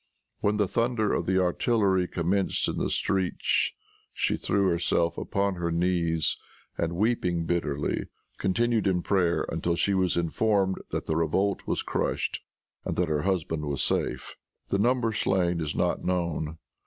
When 0.39 0.57
the 0.57 0.67
thunder 0.67 1.13
of 1.13 1.27
the 1.27 1.37
artillery 1.39 2.07
commenced 2.07 2.67
in 2.67 2.77
the 2.79 2.89
streets, 2.89 3.71
she 4.11 4.35
threw 4.35 4.67
herself 4.67 5.15
upon 5.15 5.53
her 5.57 5.71
knees, 5.71 6.39
and, 6.75 6.93
weeping 6.95 7.45
bitterly, 7.45 8.07
continued 8.39 8.87
in 8.87 9.03
prayer 9.03 9.45
until 9.49 9.75
she 9.75 9.93
was 9.93 10.17
informed 10.17 10.77
that 10.89 11.05
the 11.05 11.15
revolt 11.15 11.67
was 11.67 11.83
crushed, 11.83 12.39
and 12.83 12.95
that 12.95 13.09
her 13.09 13.21
husband 13.21 13.65
was 13.65 13.83
safe. 13.83 14.35
The 14.69 14.79
number 14.79 15.11
slain 15.11 15.61
is 15.61 15.75
not 15.75 16.03
known. 16.03 16.57